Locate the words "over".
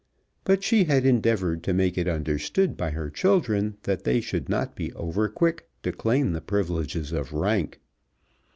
4.93-5.29